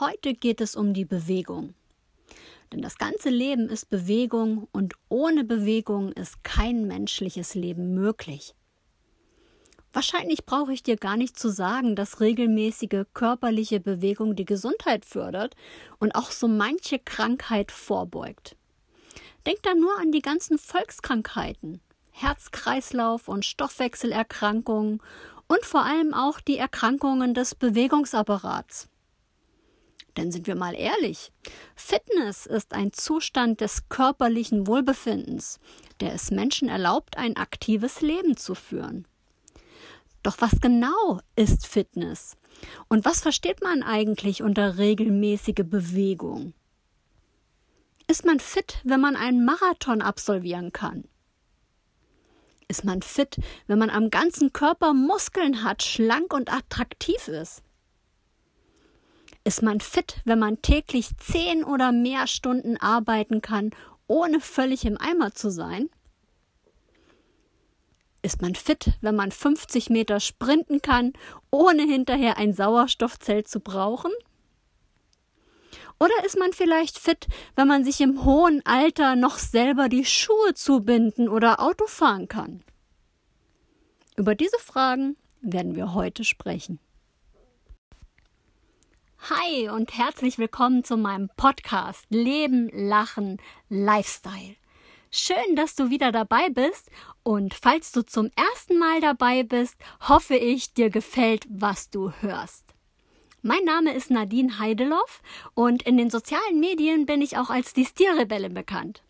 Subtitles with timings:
[0.00, 1.72] Heute geht es um die Bewegung.
[2.72, 8.54] Denn das ganze Leben ist Bewegung und ohne Bewegung ist kein menschliches Leben möglich.
[9.94, 15.54] Wahrscheinlich brauche ich dir gar nicht zu sagen, dass regelmäßige körperliche Bewegung die Gesundheit fördert
[16.00, 18.56] und auch so manche Krankheit vorbeugt.
[19.46, 21.80] Denk da nur an die ganzen Volkskrankheiten,
[22.12, 25.02] Herz-Kreislauf- und Stoffwechselerkrankungen
[25.48, 28.88] und vor allem auch die Erkrankungen des Bewegungsapparats.
[30.16, 31.32] Denn sind wir mal ehrlich,
[31.74, 35.58] Fitness ist ein Zustand des körperlichen Wohlbefindens,
[36.00, 39.06] der es Menschen erlaubt, ein aktives Leben zu führen.
[40.22, 42.36] Doch was genau ist Fitness?
[42.88, 46.54] Und was versteht man eigentlich unter regelmäßige Bewegung?
[48.06, 51.04] Ist man fit, wenn man einen Marathon absolvieren kann?
[52.68, 57.62] Ist man fit, wenn man am ganzen Körper Muskeln hat, schlank und attraktiv ist?
[59.44, 63.70] Ist man fit, wenn man täglich zehn oder mehr Stunden arbeiten kann,
[64.06, 65.90] ohne völlig im Eimer zu sein?
[68.22, 71.12] Ist man fit, wenn man 50 Meter sprinten kann,
[71.50, 74.12] ohne hinterher ein Sauerstoffzelt zu brauchen?
[76.00, 80.54] Oder ist man vielleicht fit, wenn man sich im hohen Alter noch selber die Schuhe
[80.54, 82.62] zubinden oder Auto fahren kann?
[84.16, 86.78] Über diese Fragen werden wir heute sprechen.
[89.30, 94.56] Hi und herzlich willkommen zu meinem Podcast Leben, Lachen, Lifestyle.
[95.10, 96.90] Schön, dass du wieder dabei bist
[97.22, 99.76] und falls du zum ersten Mal dabei bist,
[100.08, 102.73] hoffe ich, dir gefällt, was du hörst.
[103.46, 105.20] Mein Name ist Nadine Heideloff
[105.52, 109.02] und in den sozialen Medien bin ich auch als die Stilrebellin bekannt.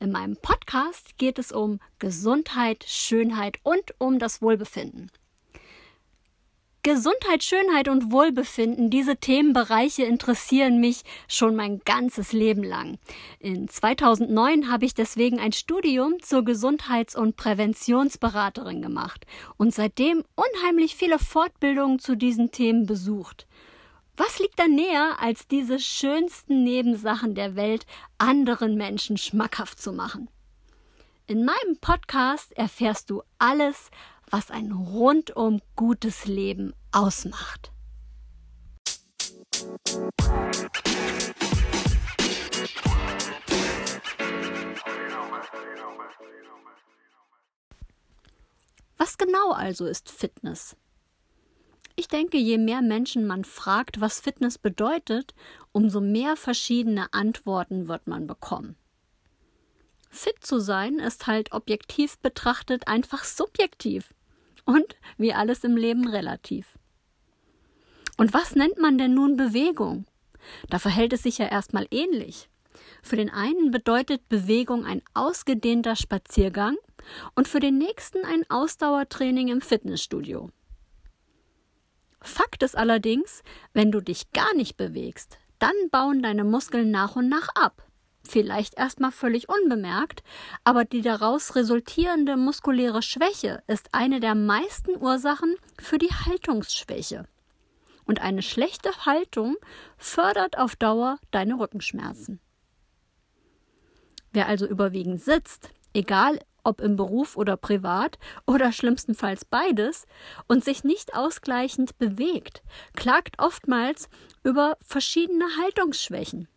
[0.00, 5.10] In meinem Podcast geht es um Gesundheit, Schönheit und um das Wohlbefinden.
[6.82, 12.96] Gesundheit, Schönheit und Wohlbefinden, diese Themenbereiche interessieren mich schon mein ganzes Leben lang.
[13.40, 19.26] In 2009 habe ich deswegen ein Studium zur Gesundheits- und Präventionsberaterin gemacht
[19.58, 23.45] und seitdem unheimlich viele Fortbildungen zu diesen Themen besucht.
[24.18, 27.84] Was liegt da näher, als diese schönsten Nebensachen der Welt
[28.16, 30.30] anderen Menschen schmackhaft zu machen?
[31.26, 33.90] In meinem Podcast erfährst du alles,
[34.30, 37.72] was ein rundum gutes Leben ausmacht.
[48.96, 50.74] Was genau also ist Fitness?
[51.98, 55.34] Ich denke, je mehr Menschen man fragt, was Fitness bedeutet,
[55.72, 58.76] umso mehr verschiedene Antworten wird man bekommen.
[60.10, 64.14] Fit zu sein ist halt objektiv betrachtet einfach subjektiv
[64.66, 66.78] und wie alles im Leben relativ.
[68.18, 70.06] Und was nennt man denn nun Bewegung?
[70.68, 72.48] Da verhält es sich ja erstmal ähnlich.
[73.02, 76.76] Für den einen bedeutet Bewegung ein ausgedehnter Spaziergang
[77.34, 80.50] und für den nächsten ein Ausdauertraining im Fitnessstudio.
[82.26, 83.42] Fakt ist allerdings,
[83.72, 87.86] wenn du dich gar nicht bewegst, dann bauen deine Muskeln nach und nach ab
[88.26, 90.22] vielleicht erstmal völlig unbemerkt,
[90.64, 97.26] aber die daraus resultierende muskuläre Schwäche ist eine der meisten Ursachen für die Haltungsschwäche.
[98.04, 99.56] Und eine schlechte Haltung
[99.96, 102.40] fördert auf Dauer deine Rückenschmerzen.
[104.32, 110.06] Wer also überwiegend sitzt, egal ob im Beruf oder privat oder schlimmstenfalls beides,
[110.48, 112.62] und sich nicht ausgleichend bewegt,
[112.94, 114.08] klagt oftmals
[114.42, 116.48] über verschiedene Haltungsschwächen.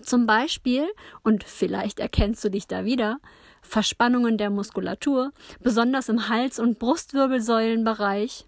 [0.00, 0.88] Zum Beispiel,
[1.22, 3.18] und vielleicht erkennst du dich da wieder,
[3.62, 8.46] Verspannungen der Muskulatur, besonders im Hals- und Brustwirbelsäulenbereich.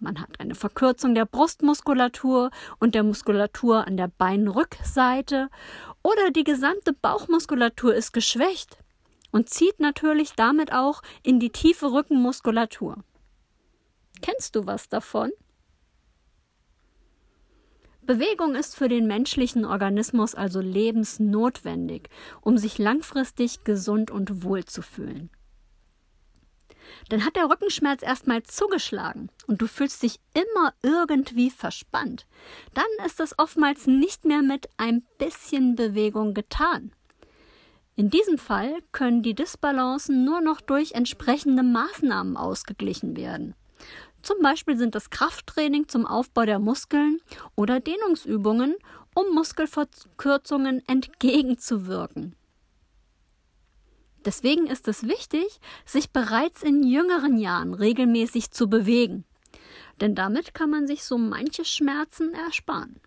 [0.00, 5.48] Man hat eine Verkürzung der Brustmuskulatur und der Muskulatur an der Beinrückseite
[6.02, 8.78] oder die gesamte Bauchmuskulatur ist geschwächt
[9.30, 12.96] und zieht natürlich damit auch in die tiefe Rückenmuskulatur.
[14.22, 15.30] Kennst du was davon?
[18.02, 22.08] Bewegung ist für den menschlichen Organismus also lebensnotwendig,
[22.40, 25.30] um sich langfristig gesund und wohl zu fühlen.
[27.10, 32.26] Dann hat der Rückenschmerz erstmal zugeschlagen und du fühlst dich immer irgendwie verspannt.
[32.72, 36.92] Dann ist es oftmals nicht mehr mit ein bisschen Bewegung getan.
[37.98, 43.56] In diesem Fall können die Disbalancen nur noch durch entsprechende Maßnahmen ausgeglichen werden.
[44.22, 47.20] Zum Beispiel sind es Krafttraining zum Aufbau der Muskeln
[47.56, 48.76] oder Dehnungsübungen,
[49.16, 52.36] um Muskelverkürzungen entgegenzuwirken.
[54.24, 59.24] Deswegen ist es wichtig, sich bereits in jüngeren Jahren regelmäßig zu bewegen.
[60.00, 63.00] Denn damit kann man sich so manche Schmerzen ersparen.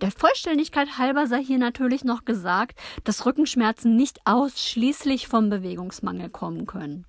[0.00, 6.66] Der Vollständigkeit halber sei hier natürlich noch gesagt, dass Rückenschmerzen nicht ausschließlich vom Bewegungsmangel kommen
[6.66, 7.04] können.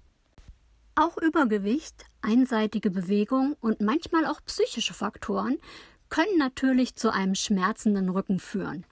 [0.96, 5.58] Auch Übergewicht, einseitige Bewegung und manchmal auch psychische Faktoren
[6.10, 8.86] können natürlich zu einem schmerzenden Rücken führen.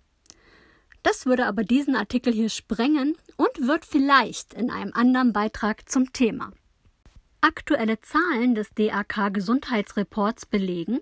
[1.04, 6.13] Das würde aber diesen Artikel hier sprengen und wird vielleicht in einem anderen Beitrag zum
[6.13, 6.52] Thema.
[7.42, 11.00] Aktuelle Zahlen des DAK Gesundheitsreports belegen,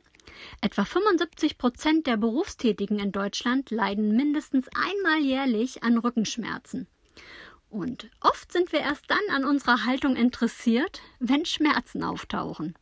[0.61, 6.87] etwa 75 Prozent der Berufstätigen in Deutschland leiden mindestens einmal jährlich an Rückenschmerzen.
[7.69, 12.75] Und oft sind wir erst dann an unserer Haltung interessiert, wenn Schmerzen auftauchen.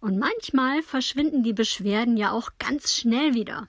[0.00, 3.68] Und manchmal verschwinden die Beschwerden ja auch ganz schnell wieder.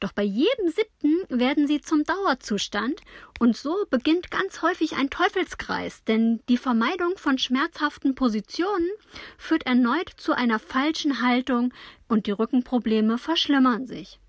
[0.00, 3.00] Doch bei jedem siebten werden sie zum Dauerzustand
[3.40, 8.88] und so beginnt ganz häufig ein Teufelskreis, denn die Vermeidung von schmerzhaften Positionen
[9.36, 11.74] führt erneut zu einer falschen Haltung
[12.06, 14.20] und die Rückenprobleme verschlimmern sich.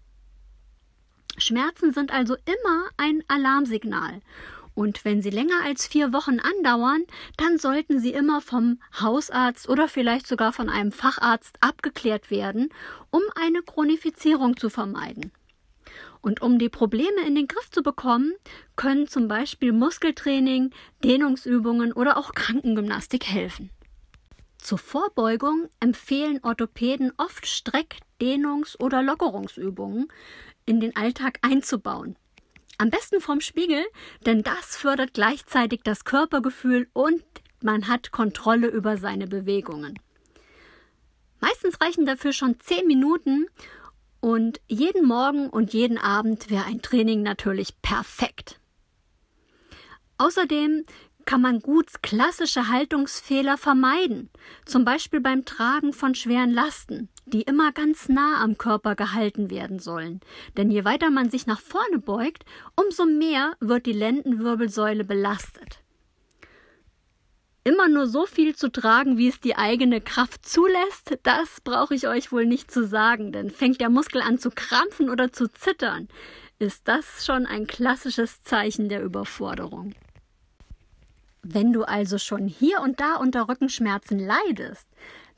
[1.38, 4.22] Schmerzen sind also immer ein Alarmsignal
[4.80, 7.04] und wenn sie länger als vier Wochen andauern,
[7.36, 12.69] dann sollten sie immer vom Hausarzt oder vielleicht sogar von einem Facharzt abgeklärt werden,
[13.10, 15.33] um eine Chronifizierung zu vermeiden.
[16.21, 18.33] Und um die Probleme in den Griff zu bekommen,
[18.75, 20.71] können zum Beispiel Muskeltraining,
[21.04, 23.69] Dehnungsübungen oder auch Krankengymnastik helfen.
[24.57, 30.10] Zur Vorbeugung empfehlen Orthopäden oft Streck-, Dehnungs- oder Lockerungsübungen
[30.66, 32.18] in den Alltag einzubauen.
[32.77, 33.86] Am besten vom Spiegel,
[34.25, 37.24] denn das fördert gleichzeitig das Körpergefühl und
[37.62, 40.00] man hat Kontrolle über seine Bewegungen.
[41.42, 43.48] Meistens reichen dafür schon zehn Minuten
[44.21, 48.60] und jeden Morgen und jeden Abend wäre ein Training natürlich perfekt.
[50.18, 50.83] Außerdem
[51.25, 54.31] kann man gut klassische Haltungsfehler vermeiden,
[54.66, 59.77] zum Beispiel beim Tragen von schweren Lasten, die immer ganz nah am Körper gehalten werden
[59.77, 60.22] sollen.
[60.57, 62.45] Denn je weiter man sich nach vorne beugt,
[62.75, 65.83] umso mehr wird die Lendenwirbelsäule belastet.
[67.69, 72.07] Immer nur so viel zu tragen, wie es die eigene Kraft zulässt, das brauche ich
[72.07, 76.07] euch wohl nicht zu sagen, denn fängt der Muskel an zu krampfen oder zu zittern,
[76.57, 79.94] ist das schon ein klassisches Zeichen der Überforderung.
[81.44, 84.88] Wenn du also schon hier und da unter Rückenschmerzen leidest,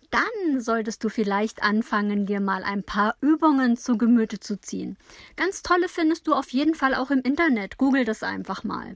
[0.10, 4.96] dann solltest du vielleicht anfangen, dir mal ein paar Übungen zu Gemüte zu ziehen.
[5.36, 7.78] Ganz tolle findest du auf jeden Fall auch im Internet.
[7.78, 8.96] Google das einfach mal.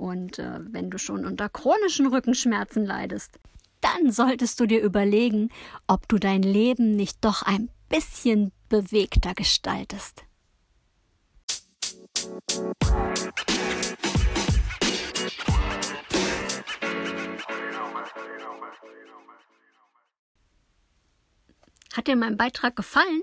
[0.00, 3.38] Und äh, wenn du schon unter chronischen Rückenschmerzen leidest,
[3.82, 5.50] dann solltest du dir überlegen,
[5.86, 10.24] ob du dein Leben nicht doch ein bisschen bewegter gestaltest.
[21.92, 23.22] Hat dir mein Beitrag gefallen?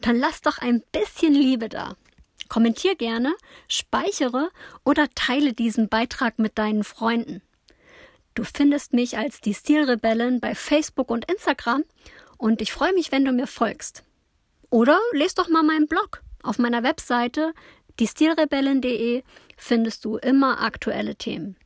[0.00, 1.96] Dann lass doch ein bisschen Liebe da.
[2.48, 3.34] Kommentier gerne,
[3.68, 4.50] speichere
[4.84, 7.42] oder teile diesen Beitrag mit deinen Freunden.
[8.34, 11.84] Du findest mich als die Stilrebellen bei Facebook und Instagram
[12.36, 14.04] und ich freue mich, wenn du mir folgst.
[14.70, 16.22] Oder lest doch mal meinen Blog.
[16.42, 17.54] Auf meiner Webseite
[17.98, 19.22] diestilrebellen.de
[19.56, 21.56] findest du immer aktuelle Themen.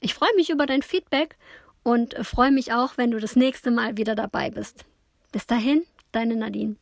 [0.00, 1.36] Ich freue mich über dein Feedback
[1.82, 4.84] und freue mich auch, wenn du das nächste Mal wieder dabei bist.
[5.30, 6.76] Bis dahin, deine Nadine.